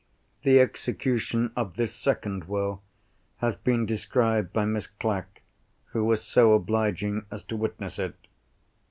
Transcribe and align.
The 0.41 0.59
execution 0.59 1.51
of 1.55 1.75
this 1.75 1.93
second 1.95 2.45
Will 2.45 2.81
has 3.37 3.55
been 3.55 3.85
described 3.85 4.51
by 4.51 4.65
Miss 4.65 4.87
Clack, 4.87 5.43
who 5.91 6.03
was 6.03 6.23
so 6.23 6.53
obliging 6.55 7.27
as 7.29 7.43
to 7.43 7.55
witness 7.55 7.99
it. 7.99 8.15